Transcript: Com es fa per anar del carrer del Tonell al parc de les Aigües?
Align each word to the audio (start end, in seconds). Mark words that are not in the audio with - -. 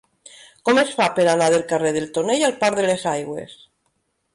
Com 0.69 0.79
es 0.83 0.93
fa 1.01 1.07
per 1.19 1.27
anar 1.35 1.51
del 1.57 1.67
carrer 1.75 1.95
del 2.01 2.11
Tonell 2.19 2.49
al 2.51 2.59
parc 2.67 2.85
de 2.85 2.91
les 2.93 3.09
Aigües? 3.17 3.59